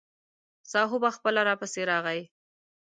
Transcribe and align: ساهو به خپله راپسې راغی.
ساهو 0.71 0.97
به 1.03 1.09
خپله 1.15 1.41
راپسې 1.49 1.81
راغی. 1.91 2.21